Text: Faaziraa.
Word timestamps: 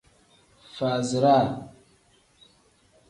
Faaziraa. 0.75 1.49